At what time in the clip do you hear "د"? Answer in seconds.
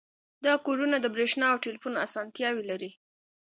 0.99-1.05